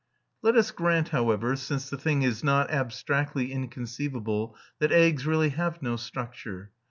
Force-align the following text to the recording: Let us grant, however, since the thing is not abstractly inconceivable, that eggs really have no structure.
Let 0.41 0.55
us 0.55 0.71
grant, 0.71 1.09
however, 1.09 1.55
since 1.55 1.87
the 1.91 1.95
thing 1.99 2.23
is 2.23 2.43
not 2.43 2.71
abstractly 2.71 3.51
inconceivable, 3.51 4.55
that 4.79 4.91
eggs 4.91 5.27
really 5.27 5.49
have 5.49 5.83
no 5.83 5.95
structure. 5.95 6.71